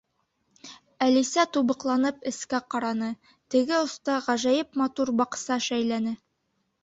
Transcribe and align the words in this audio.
Әлисә, 1.07 1.43
тубыҡланып, 1.57 2.23
эскә 2.31 2.61
ҡараны, 2.75 3.11
теге 3.55 3.77
оста 3.81 4.15
ғәжәйеп 4.29 4.79
матур 4.83 5.11
баҡса 5.21 5.59
шәйләне. 5.69 6.15